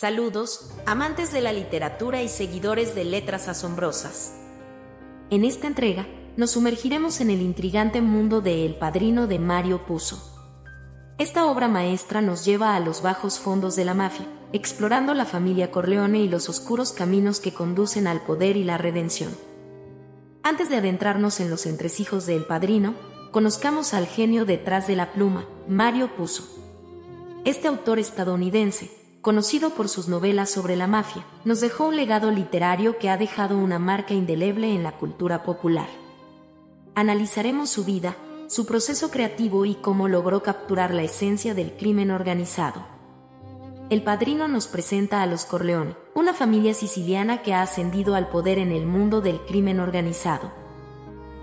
Saludos, 0.00 0.70
amantes 0.86 1.30
de 1.30 1.42
la 1.42 1.52
literatura 1.52 2.22
y 2.22 2.28
seguidores 2.30 2.94
de 2.94 3.04
letras 3.04 3.48
asombrosas. 3.48 4.32
En 5.28 5.44
esta 5.44 5.66
entrega, 5.66 6.06
nos 6.38 6.52
sumergiremos 6.52 7.20
en 7.20 7.28
el 7.28 7.42
intrigante 7.42 8.00
mundo 8.00 8.40
de 8.40 8.64
El 8.64 8.76
Padrino 8.76 9.26
de 9.26 9.38
Mario 9.38 9.84
Puzo. 9.84 10.18
Esta 11.18 11.44
obra 11.44 11.68
maestra 11.68 12.22
nos 12.22 12.46
lleva 12.46 12.74
a 12.74 12.80
los 12.80 13.02
bajos 13.02 13.38
fondos 13.38 13.76
de 13.76 13.84
la 13.84 13.92
mafia, 13.92 14.24
explorando 14.54 15.12
la 15.12 15.26
familia 15.26 15.70
Corleone 15.70 16.20
y 16.20 16.30
los 16.30 16.48
oscuros 16.48 16.92
caminos 16.92 17.38
que 17.38 17.52
conducen 17.52 18.06
al 18.06 18.22
poder 18.22 18.56
y 18.56 18.64
la 18.64 18.78
redención. 18.78 19.36
Antes 20.42 20.70
de 20.70 20.76
adentrarnos 20.76 21.40
en 21.40 21.50
los 21.50 21.66
entresijos 21.66 22.24
de 22.24 22.36
El 22.36 22.46
Padrino, 22.46 22.94
conozcamos 23.32 23.92
al 23.92 24.06
genio 24.06 24.46
detrás 24.46 24.86
de 24.86 24.96
la 24.96 25.12
pluma, 25.12 25.44
Mario 25.68 26.16
Puzo. 26.16 26.44
Este 27.44 27.68
autor 27.68 27.98
estadounidense, 27.98 28.99
conocido 29.20 29.70
por 29.70 29.88
sus 29.88 30.08
novelas 30.08 30.50
sobre 30.50 30.76
la 30.76 30.86
mafia, 30.86 31.24
nos 31.44 31.60
dejó 31.60 31.88
un 31.88 31.96
legado 31.96 32.30
literario 32.30 32.98
que 32.98 33.10
ha 33.10 33.16
dejado 33.16 33.58
una 33.58 33.78
marca 33.78 34.14
indeleble 34.14 34.74
en 34.74 34.82
la 34.82 34.92
cultura 34.92 35.42
popular. 35.42 35.88
Analizaremos 36.94 37.70
su 37.70 37.84
vida, 37.84 38.16
su 38.48 38.66
proceso 38.66 39.10
creativo 39.10 39.64
y 39.64 39.74
cómo 39.74 40.08
logró 40.08 40.42
capturar 40.42 40.92
la 40.92 41.02
esencia 41.02 41.54
del 41.54 41.72
crimen 41.76 42.10
organizado. 42.10 42.84
El 43.90 44.02
padrino 44.02 44.48
nos 44.48 44.68
presenta 44.68 45.22
a 45.22 45.26
los 45.26 45.44
Corleone, 45.44 45.96
una 46.14 46.32
familia 46.32 46.74
siciliana 46.74 47.42
que 47.42 47.54
ha 47.54 47.62
ascendido 47.62 48.14
al 48.14 48.28
poder 48.28 48.58
en 48.58 48.72
el 48.72 48.86
mundo 48.86 49.20
del 49.20 49.40
crimen 49.40 49.80
organizado. 49.80 50.52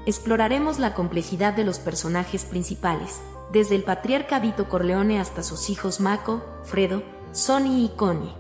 Exploraremos 0.06 0.80
la 0.80 0.94
complejidad 0.94 1.54
de 1.54 1.66
los 1.66 1.80
personajes 1.80 2.46
principales, 2.46 3.20
desde 3.52 3.76
el 3.76 3.84
patriarca 3.84 4.40
Vito 4.40 4.70
Corleone 4.70 5.20
hasta 5.20 5.44
sus 5.44 5.70
hijos 5.70 6.00
Mako, 6.00 6.42
Fredo, 6.64 7.04
Sonny 7.38 7.86
y 7.86 7.90
Connie. 7.90 8.34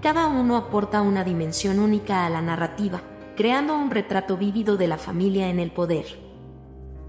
Cada 0.00 0.28
uno 0.28 0.56
aporta 0.56 1.02
una 1.02 1.24
dimensión 1.24 1.80
única 1.80 2.24
a 2.24 2.30
la 2.30 2.40
narrativa, 2.40 3.02
creando 3.36 3.74
un 3.74 3.90
retrato 3.90 4.36
vívido 4.36 4.76
de 4.76 4.86
la 4.86 4.96
familia 4.96 5.48
en 5.48 5.58
el 5.58 5.72
poder. 5.72 6.06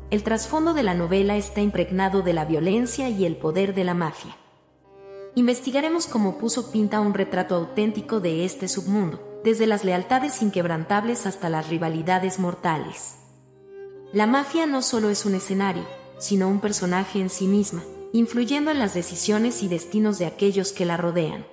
El 0.10 0.24
trasfondo 0.24 0.74
de 0.74 0.82
la 0.82 0.96
novela 0.96 1.38
está 1.38 1.62
impregnado 1.62 2.24
de 2.24 2.34
la 2.34 2.46
violencia 2.46 3.10
y 3.10 3.26
el 3.26 3.38
poder 3.38 3.76
de 3.76 3.84
la 3.84 3.94
mafia. 3.94 4.36
Investigaremos 5.36 6.08
cómo 6.08 6.40
Puso 6.40 6.72
pinta 6.72 7.00
un 7.00 7.14
retrato 7.14 7.54
auténtico 7.54 8.20
de 8.20 8.44
este 8.44 8.68
submundo, 8.68 9.40
desde 9.44 9.68
las 9.68 9.86
lealtades 9.86 10.42
inquebrantables 10.42 11.28
hasta 11.28 11.48
las 11.48 11.70
rivalidades 11.70 12.40
mortales. 12.40 13.20
La 14.14 14.26
mafia 14.26 14.66
no 14.66 14.82
solo 14.82 15.12
es 15.12 15.28
un 15.28 15.36
escenario, 15.36 15.86
sino 16.18 16.48
un 16.48 16.60
personaje 16.60 17.20
en 17.20 17.30
sí 17.30 17.46
misma, 17.46 17.84
influyendo 18.18 18.72
en 18.72 18.80
las 18.80 18.94
decisiones 18.94 19.64
y 19.64 19.68
destinos 19.68 20.20
de 20.20 20.26
aquellos 20.26 20.72
que 20.72 20.86
la 20.86 20.98
rodean. 20.98 21.46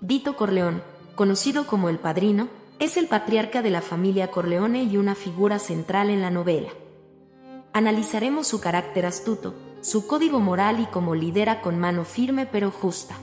Vito 0.00 0.36
Corleone, 0.36 0.82
conocido 1.14 1.66
como 1.66 1.88
el 1.88 1.98
Padrino, 1.98 2.48
es 2.78 2.96
el 2.96 3.08
patriarca 3.08 3.62
de 3.62 3.70
la 3.70 3.82
familia 3.82 4.30
Corleone 4.30 4.84
y 4.84 4.96
una 4.96 5.14
figura 5.14 5.58
central 5.58 6.10
en 6.10 6.22
la 6.22 6.30
novela 6.30 6.70
analizaremos 7.78 8.48
su 8.48 8.60
carácter 8.60 9.06
astuto, 9.06 9.54
su 9.82 10.08
código 10.08 10.40
moral 10.40 10.80
y 10.80 10.86
cómo 10.86 11.14
lidera 11.14 11.60
con 11.60 11.78
mano 11.78 12.04
firme 12.04 12.44
pero 12.44 12.72
justa. 12.72 13.16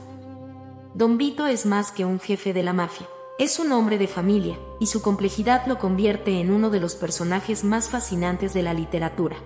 Don 0.94 1.18
Vito 1.18 1.46
es 1.46 1.66
más 1.66 1.92
que 1.92 2.06
un 2.06 2.20
jefe 2.20 2.54
de 2.54 2.62
la 2.62 2.72
mafia, 2.72 3.06
es 3.38 3.58
un 3.58 3.70
hombre 3.72 3.98
de 3.98 4.08
familia, 4.08 4.58
y 4.80 4.86
su 4.86 5.02
complejidad 5.02 5.66
lo 5.66 5.78
convierte 5.78 6.40
en 6.40 6.50
uno 6.50 6.70
de 6.70 6.80
los 6.80 6.94
personajes 6.94 7.64
más 7.64 7.90
fascinantes 7.90 8.54
de 8.54 8.62
la 8.62 8.72
literatura. 8.72 9.36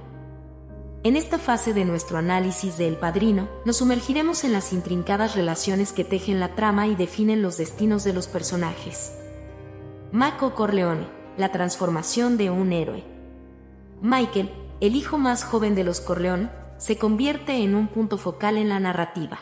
En 1.03 1.17
esta 1.17 1.39
fase 1.39 1.73
de 1.73 1.87
nuestro 1.87 2.19
análisis 2.19 2.77
de 2.77 2.87
El 2.87 2.97
Padrino, 2.97 3.49
nos 3.65 3.79
sumergiremos 3.79 4.45
en 4.45 4.53
las 4.53 4.75
intrincadas 4.75 5.35
relaciones 5.35 5.95
que 5.95 6.05
tejen 6.05 6.41
la 6.41 6.55
trama 6.55 6.89
y 6.89 6.95
definen 6.95 7.41
los 7.41 7.57
destinos 7.57 8.05
de 8.05 8.13
los 8.13 8.29
personajes. 8.29 9.15
Mako 10.13 10.55
Corleone, 10.55 11.07
la 11.39 11.53
transformación 11.53 12.37
de 12.37 12.51
un 12.51 12.75
héroe. 12.75 13.03
Michael, 14.03 14.51
el 14.83 14.95
hijo 14.95 15.17
más 15.17 15.43
joven 15.43 15.75
de 15.75 15.85
los 15.85 16.03
Corleón, 16.03 16.51
se 16.77 16.99
convierte 16.99 17.65
en 17.65 17.77
un 17.77 17.89
punto 17.89 18.19
focal 18.19 18.59
en 18.59 18.69
la 18.69 18.79
narrativa. 18.79 19.39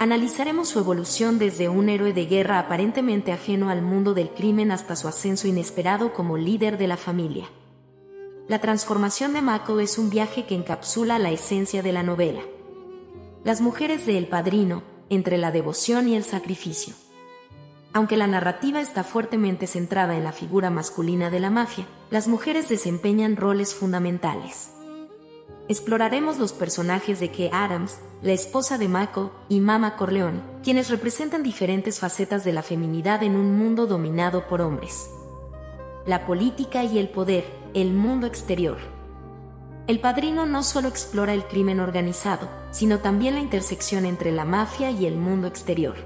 Analizaremos 0.00 0.70
su 0.70 0.80
evolución 0.80 1.38
desde 1.38 1.68
un 1.68 1.88
héroe 1.88 2.12
de 2.12 2.26
guerra 2.26 2.58
aparentemente 2.58 3.30
ajeno 3.30 3.70
al 3.70 3.82
mundo 3.82 4.12
del 4.12 4.30
crimen 4.30 4.72
hasta 4.72 4.96
su 4.96 5.06
ascenso 5.06 5.46
inesperado 5.46 6.12
como 6.12 6.36
líder 6.36 6.78
de 6.78 6.88
la 6.88 6.96
familia. 6.96 7.48
La 8.48 8.62
transformación 8.62 9.34
de 9.34 9.42
Mako 9.42 9.78
es 9.78 9.98
un 9.98 10.08
viaje 10.08 10.46
que 10.46 10.54
encapsula 10.54 11.18
la 11.18 11.30
esencia 11.30 11.82
de 11.82 11.92
la 11.92 12.02
novela. 12.02 12.40
Las 13.44 13.60
mujeres 13.60 14.06
de 14.06 14.16
El 14.16 14.26
Padrino, 14.26 14.82
entre 15.10 15.36
la 15.36 15.52
devoción 15.52 16.08
y 16.08 16.16
el 16.16 16.24
sacrificio. 16.24 16.94
Aunque 17.92 18.16
la 18.16 18.26
narrativa 18.26 18.80
está 18.80 19.04
fuertemente 19.04 19.66
centrada 19.66 20.16
en 20.16 20.24
la 20.24 20.32
figura 20.32 20.70
masculina 20.70 21.28
de 21.28 21.40
la 21.40 21.50
mafia, 21.50 21.86
las 22.10 22.26
mujeres 22.26 22.70
desempeñan 22.70 23.36
roles 23.36 23.74
fundamentales. 23.74 24.70
Exploraremos 25.68 26.38
los 26.38 26.54
personajes 26.54 27.20
de 27.20 27.30
Kay 27.30 27.50
Adams, 27.52 27.98
la 28.22 28.32
esposa 28.32 28.78
de 28.78 28.88
Mako, 28.88 29.30
y 29.50 29.60
Mama 29.60 29.94
Corleone, 29.96 30.40
quienes 30.62 30.88
representan 30.88 31.42
diferentes 31.42 31.98
facetas 31.98 32.44
de 32.44 32.54
la 32.54 32.62
feminidad 32.62 33.22
en 33.22 33.36
un 33.36 33.58
mundo 33.58 33.86
dominado 33.86 34.48
por 34.48 34.62
hombres. 34.62 35.10
La 36.08 36.24
política 36.24 36.84
y 36.84 36.98
el 36.98 37.10
poder, 37.10 37.44
el 37.74 37.92
mundo 37.92 38.26
exterior. 38.26 38.78
El 39.86 40.00
padrino 40.00 40.46
no 40.46 40.62
solo 40.62 40.88
explora 40.88 41.34
el 41.34 41.44
crimen 41.44 41.80
organizado, 41.80 42.48
sino 42.70 43.00
también 43.00 43.34
la 43.34 43.40
intersección 43.40 44.06
entre 44.06 44.32
la 44.32 44.46
mafia 44.46 44.90
y 44.90 45.04
el 45.04 45.18
mundo 45.18 45.46
exterior. 45.46 45.96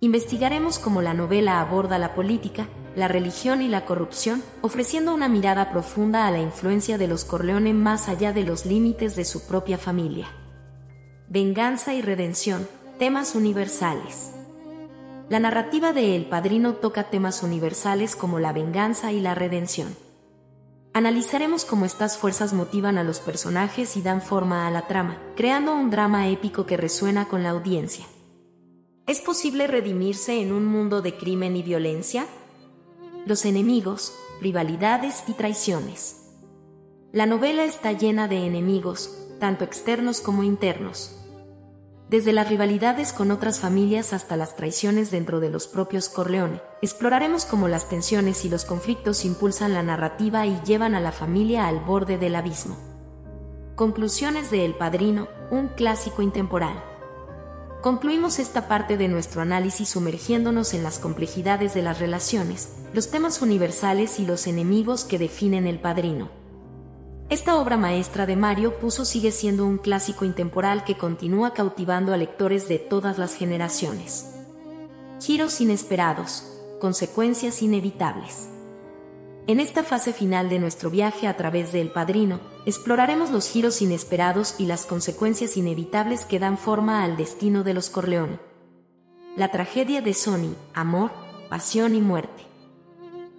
Investigaremos 0.00 0.80
cómo 0.80 1.02
la 1.02 1.14
novela 1.14 1.60
aborda 1.60 1.98
la 1.98 2.16
política, 2.16 2.66
la 2.96 3.06
religión 3.06 3.62
y 3.62 3.68
la 3.68 3.84
corrupción, 3.84 4.42
ofreciendo 4.60 5.14
una 5.14 5.28
mirada 5.28 5.70
profunda 5.70 6.26
a 6.26 6.32
la 6.32 6.40
influencia 6.40 6.98
de 6.98 7.06
los 7.06 7.24
Corleone 7.24 7.74
más 7.74 8.08
allá 8.08 8.32
de 8.32 8.42
los 8.42 8.66
límites 8.66 9.14
de 9.14 9.24
su 9.24 9.46
propia 9.46 9.78
familia. 9.78 10.26
Venganza 11.28 11.94
y 11.94 12.02
redención, 12.02 12.66
temas 12.98 13.36
universales. 13.36 14.35
La 15.28 15.40
narrativa 15.40 15.92
de 15.92 16.14
El 16.14 16.26
Padrino 16.26 16.74
toca 16.74 17.10
temas 17.10 17.42
universales 17.42 18.14
como 18.14 18.38
la 18.38 18.52
venganza 18.52 19.10
y 19.10 19.18
la 19.20 19.34
redención. 19.34 19.96
Analizaremos 20.92 21.64
cómo 21.64 21.84
estas 21.84 22.16
fuerzas 22.16 22.52
motivan 22.52 22.96
a 22.96 23.02
los 23.02 23.18
personajes 23.18 23.96
y 23.96 24.02
dan 24.02 24.22
forma 24.22 24.68
a 24.68 24.70
la 24.70 24.86
trama, 24.86 25.20
creando 25.34 25.74
un 25.74 25.90
drama 25.90 26.28
épico 26.28 26.64
que 26.64 26.76
resuena 26.76 27.26
con 27.26 27.42
la 27.42 27.50
audiencia. 27.50 28.06
¿Es 29.08 29.20
posible 29.20 29.66
redimirse 29.66 30.40
en 30.40 30.52
un 30.52 30.64
mundo 30.64 31.02
de 31.02 31.16
crimen 31.16 31.56
y 31.56 31.64
violencia? 31.64 32.26
Los 33.26 33.44
enemigos, 33.46 34.14
rivalidades 34.40 35.24
y 35.26 35.32
traiciones. 35.32 36.22
La 37.12 37.26
novela 37.26 37.64
está 37.64 37.90
llena 37.90 38.28
de 38.28 38.46
enemigos, 38.46 39.18
tanto 39.40 39.64
externos 39.64 40.20
como 40.20 40.44
internos. 40.44 41.25
Desde 42.08 42.32
las 42.32 42.48
rivalidades 42.48 43.12
con 43.12 43.32
otras 43.32 43.58
familias 43.58 44.12
hasta 44.12 44.36
las 44.36 44.54
traiciones 44.54 45.10
dentro 45.10 45.40
de 45.40 45.50
los 45.50 45.66
propios 45.66 46.08
Corleone, 46.08 46.62
exploraremos 46.80 47.44
cómo 47.46 47.66
las 47.66 47.88
tensiones 47.88 48.44
y 48.44 48.48
los 48.48 48.64
conflictos 48.64 49.24
impulsan 49.24 49.74
la 49.74 49.82
narrativa 49.82 50.46
y 50.46 50.60
llevan 50.64 50.94
a 50.94 51.00
la 51.00 51.10
familia 51.10 51.66
al 51.66 51.80
borde 51.80 52.16
del 52.16 52.36
abismo. 52.36 52.76
Conclusiones 53.74 54.52
de 54.52 54.64
El 54.64 54.74
Padrino, 54.74 55.26
un 55.50 55.66
clásico 55.66 56.22
intemporal. 56.22 56.80
Concluimos 57.82 58.38
esta 58.38 58.68
parte 58.68 58.96
de 58.96 59.08
nuestro 59.08 59.42
análisis 59.42 59.88
sumergiéndonos 59.88 60.74
en 60.74 60.84
las 60.84 61.00
complejidades 61.00 61.74
de 61.74 61.82
las 61.82 61.98
relaciones, 61.98 62.76
los 62.92 63.10
temas 63.10 63.42
universales 63.42 64.20
y 64.20 64.26
los 64.26 64.46
enemigos 64.46 65.04
que 65.04 65.18
definen 65.18 65.66
el 65.66 65.80
padrino. 65.80 66.30
Esta 67.28 67.56
obra 67.56 67.76
maestra 67.76 68.24
de 68.24 68.36
Mario 68.36 68.78
Puzo 68.78 69.04
sigue 69.04 69.32
siendo 69.32 69.66
un 69.66 69.78
clásico 69.78 70.24
intemporal 70.24 70.84
que 70.84 70.96
continúa 70.96 71.54
cautivando 71.54 72.14
a 72.14 72.16
lectores 72.16 72.68
de 72.68 72.78
todas 72.78 73.18
las 73.18 73.34
generaciones. 73.34 74.32
Giros 75.20 75.60
inesperados, 75.60 76.44
consecuencias 76.80 77.62
inevitables. 77.62 78.48
En 79.48 79.58
esta 79.58 79.82
fase 79.82 80.12
final 80.12 80.48
de 80.48 80.60
nuestro 80.60 80.88
viaje 80.88 81.26
a 81.26 81.36
través 81.36 81.72
de 81.72 81.80
El 81.80 81.90
Padrino, 81.90 82.38
exploraremos 82.64 83.32
los 83.32 83.48
giros 83.48 83.82
inesperados 83.82 84.54
y 84.58 84.66
las 84.66 84.86
consecuencias 84.86 85.56
inevitables 85.56 86.26
que 86.26 86.38
dan 86.38 86.56
forma 86.56 87.02
al 87.02 87.16
destino 87.16 87.64
de 87.64 87.74
los 87.74 87.90
Corleone. 87.90 88.38
La 89.36 89.50
tragedia 89.50 90.00
de 90.00 90.14
Sonny, 90.14 90.54
amor, 90.74 91.10
pasión 91.50 91.96
y 91.96 92.00
muerte. 92.00 92.44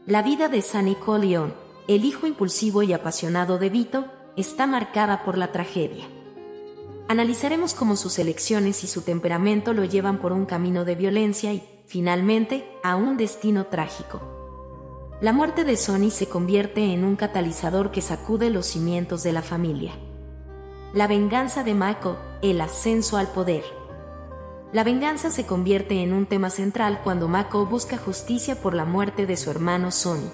La 0.06 0.24
vida 0.24 0.50
de 0.50 0.62
Sonny 0.62 0.95
Corleone, 0.95 1.54
el 1.88 2.04
hijo 2.04 2.28
impulsivo 2.28 2.84
y 2.84 2.92
apasionado 2.94 3.57
de 3.57 3.69
Vito, 3.69 4.06
está 4.36 4.68
marcada 4.68 5.24
por 5.24 5.38
la 5.38 5.51
tragedia. 5.51 6.06
Analizaremos 7.07 7.74
cómo 7.74 7.95
sus 7.95 8.19
elecciones 8.19 8.84
y 8.84 8.88
su 8.88 9.01
temperamento 9.01 9.74
lo 9.74 9.86
llevan 9.86 10.19
por 10.19 10.34
un 10.34 10.45
camino 10.45 10.84
de 10.84 10.95
violencia 10.95 11.54
y, 11.54 11.63
finalmente, 11.86 12.69
a 12.84 12.98
un 12.98 13.16
destino 13.16 13.68
trágico. 13.68 14.22
La 15.22 15.31
muerte 15.31 15.63
de 15.63 15.78
Sonny 15.78 16.12
se 16.12 16.28
convierte 16.28 16.94
en 16.94 17.06
un 17.06 17.16
catalizador 17.16 17.92
que 17.92 18.01
sacude 18.01 18.50
los 18.50 18.66
cimientos 18.66 19.24
de 19.24 19.31
la 19.31 19.42
familia. 19.42 19.94
La 20.94 21.07
venganza 21.07 21.63
de 21.63 21.74
Mako, 21.74 22.18
el 22.42 22.60
ascenso 22.60 23.18
al 23.18 23.28
poder. 23.30 23.63
La 24.74 24.83
venganza 24.83 25.31
se 25.31 25.45
convierte 25.45 26.04
en 26.04 26.12
un 26.12 26.25
tema 26.25 26.50
central 26.50 27.00
cuando 27.04 27.30
Mako 27.30 27.66
busca 27.66 27.98
justicia 27.98 28.62
por 28.62 28.74
la 28.74 28.83
muerte 28.83 29.25
de 29.25 29.38
su 29.38 29.50
hermano 29.50 29.92
Sonny. 29.92 30.30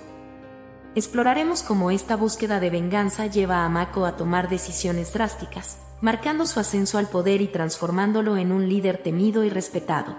Exploraremos 0.96 1.64
cómo 1.64 1.90
esta 1.90 2.16
búsqueda 2.16 2.60
de 2.60 2.70
venganza 2.70 3.26
lleva 3.26 3.66
a 3.66 3.70
Mako 3.70 4.06
a 4.06 4.16
tomar 4.16 4.48
decisiones 4.48 5.12
drásticas, 5.12 5.78
marcando 6.02 6.46
su 6.46 6.60
ascenso 6.60 7.00
al 7.00 7.10
poder 7.10 7.42
y 7.42 7.48
transformándolo 7.48 8.38
en 8.38 8.52
un 8.52 8.70
líder 8.70 9.00
temido 9.00 9.44
y 9.44 9.50
respetado. 9.50 10.16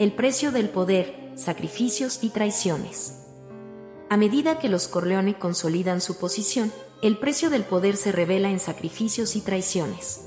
El 0.00 0.12
precio 0.12 0.50
del 0.50 0.68
poder, 0.68 1.32
sacrificios 1.36 2.24
y 2.24 2.30
traiciones. 2.30 3.24
A 4.10 4.16
medida 4.16 4.58
que 4.58 4.68
los 4.68 4.88
Corleone 4.88 5.38
consolidan 5.38 6.00
su 6.00 6.18
posición, 6.18 6.72
el 7.00 7.16
precio 7.16 7.48
del 7.48 7.62
poder 7.62 7.96
se 7.96 8.10
revela 8.10 8.50
en 8.50 8.58
sacrificios 8.58 9.36
y 9.36 9.42
traiciones. 9.42 10.22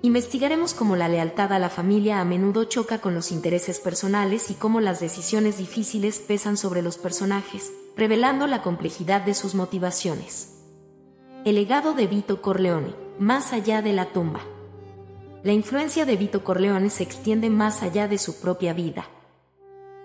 Investigaremos 0.00 0.72
cómo 0.72 0.96
la 0.96 1.08
lealtad 1.08 1.52
a 1.52 1.58
la 1.58 1.68
familia 1.68 2.20
a 2.20 2.24
menudo 2.24 2.64
choca 2.64 3.02
con 3.02 3.14
los 3.14 3.30
intereses 3.30 3.78
personales 3.78 4.50
y 4.50 4.54
cómo 4.54 4.80
las 4.80 5.00
decisiones 5.00 5.58
difíciles 5.58 6.18
pesan 6.18 6.56
sobre 6.56 6.80
los 6.80 6.96
personajes, 6.96 7.72
revelando 7.96 8.46
la 8.46 8.62
complejidad 8.62 9.22
de 9.22 9.34
sus 9.34 9.54
motivaciones. 9.54 10.62
El 11.44 11.56
legado 11.56 11.92
de 11.92 12.06
Vito 12.06 12.42
Corleone, 12.42 12.94
más 13.18 13.52
allá 13.52 13.82
de 13.82 13.92
la 13.92 14.06
tumba. 14.06 14.40
La 15.42 15.52
influencia 15.52 16.04
de 16.06 16.16
Vito 16.16 16.42
Corleone 16.42 16.90
se 16.90 17.02
extiende 17.02 17.50
más 17.50 17.82
allá 17.82 18.08
de 18.08 18.18
su 18.18 18.40
propia 18.40 18.72
vida. 18.72 19.06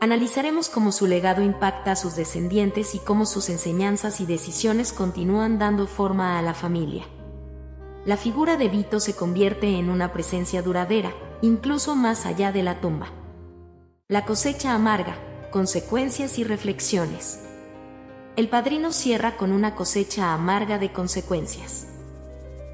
Analizaremos 0.02 0.70
cómo 0.70 0.92
su 0.92 1.08
legado 1.08 1.42
impacta 1.42 1.92
a 1.92 1.96
sus 1.96 2.16
descendientes 2.16 2.96
y 2.96 3.00
cómo 3.00 3.26
sus 3.26 3.50
enseñanzas 3.50 4.22
y 4.22 4.26
decisiones 4.26 4.94
continúan 4.94 5.60
dando 5.60 5.88
forma 5.88 6.40
a 6.40 6.42
la 6.42 6.54
familia 6.54 7.06
la 8.06 8.18
figura 8.18 8.58
de 8.58 8.70
Vito 8.70 9.00
se 9.00 9.16
convierte 9.16 9.78
en 9.78 9.90
una 9.90 10.14
presencia 10.14 10.62
duradera, 10.62 11.14
incluso 11.42 11.96
más 11.96 12.26
allá 12.26 12.52
de 12.52 12.64
la 12.64 12.80
tumba. 12.80 13.12
La 14.08 14.26
cosecha 14.26 14.74
amarga, 14.74 15.18
consecuencias 15.52 16.40
y 16.40 16.44
reflexiones. 16.44 17.42
El 18.40 18.48
padrino 18.48 18.94
cierra 18.94 19.36
con 19.36 19.52
una 19.52 19.76
cosecha 19.76 20.34
amarga 20.34 20.80
de 20.80 20.94
consecuencias. 20.94 21.88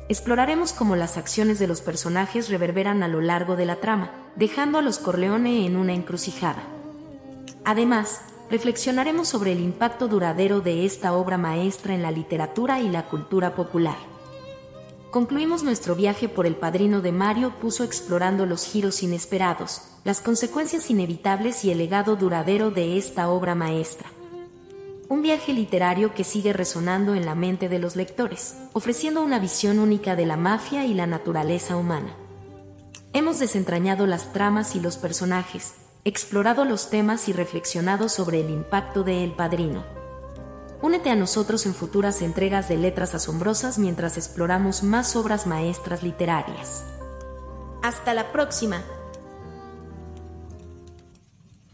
Exploraremos 0.10 0.74
cómo 0.74 0.96
las 0.96 1.18
acciones 1.18 1.58
de 1.58 1.66
los 1.66 1.82
personajes 1.82 2.50
reverberan 2.50 3.02
a 3.02 3.08
lo 3.08 3.20
largo 3.20 3.56
de 3.56 3.66
la 3.66 3.78
trama, 3.78 4.12
dejando 4.36 4.78
a 4.78 4.84
los 4.84 5.00
Corleone 5.00 5.66
en 5.66 5.76
una 5.76 5.94
encrucijada. 5.94 6.62
Además, 7.64 8.22
reflexionaremos 8.52 9.28
sobre 9.28 9.54
el 9.54 9.60
impacto 9.60 10.08
duradero 10.08 10.62
de 10.62 10.86
esta 10.86 11.14
obra 11.14 11.40
maestra 11.40 11.96
en 11.96 12.04
la 12.04 12.12
literatura 12.12 12.80
y 12.80 12.88
la 12.88 13.08
cultura 13.08 13.56
popular. 13.56 13.98
Concluimos 15.10 15.64
nuestro 15.64 15.96
viaje 15.96 16.30
por 16.30 16.46
el 16.46 16.56
padrino 16.56 17.02
de 17.02 17.12
Mario 17.12 17.56
Puso 17.60 17.84
explorando 17.84 18.46
los 18.46 18.68
giros 18.68 19.02
inesperados, 19.02 19.82
las 20.04 20.22
consecuencias 20.22 20.92
inevitables 20.92 21.66
y 21.66 21.72
el 21.72 21.80
legado 21.80 22.18
duradero 22.18 22.70
de 22.70 23.00
esta 23.00 23.30
obra 23.30 23.56
maestra. 23.56 24.12
Un 25.08 25.22
viaje 25.22 25.54
literario 25.54 26.16
que 26.16 26.24
sigue 26.24 26.52
resonando 26.52 27.14
en 27.14 27.28
la 27.28 27.36
mente 27.36 27.70
de 27.70 27.78
los 27.78 27.96
lectores, 27.96 28.56
ofreciendo 28.74 29.24
una 29.24 29.38
visión 29.38 29.78
única 29.78 30.16
de 30.16 30.26
la 30.26 30.36
mafia 30.36 30.86
y 30.86 30.96
la 30.96 31.06
naturaleza 31.06 31.78
humana. 31.78 32.16
Hemos 33.14 33.38
desentrañado 33.38 34.08
las 34.08 34.34
tramas 34.34 34.76
y 34.76 34.80
los 34.80 34.98
personajes, 34.98 35.76
explorado 36.06 36.66
los 36.66 36.90
temas 36.90 37.30
y 37.30 37.34
reflexionado 37.34 38.10
sobre 38.10 38.42
el 38.42 38.50
impacto 38.50 39.04
de 39.04 39.24
El 39.24 39.34
Padrino. 39.34 39.86
Únete 40.82 41.12
a 41.12 41.16
nosotros 41.16 41.68
en 41.68 41.76
futuras 41.76 42.24
entregas 42.24 42.68
de 42.68 42.78
Letras 42.78 43.14
Asombrosas 43.14 43.78
mientras 43.78 44.18
exploramos 44.18 44.82
más 44.82 45.16
obras 45.16 45.46
maestras 45.46 46.02
literarias. 46.02 46.84
Hasta 47.84 48.16
la 48.16 48.32
próxima. 48.32 48.82